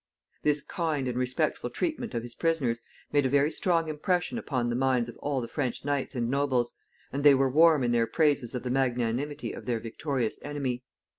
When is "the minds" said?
4.71-5.07